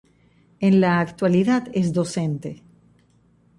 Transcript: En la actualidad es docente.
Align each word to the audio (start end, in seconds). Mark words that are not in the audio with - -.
En 0.61 0.81
la 0.81 0.99
actualidad 0.99 1.67
es 1.73 1.93
docente. 1.93 2.63